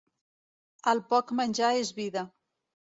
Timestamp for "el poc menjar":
0.93-1.71